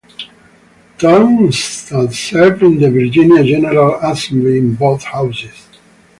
[0.97, 5.67] Tunstall served in the Virginia General Assembly in both houses.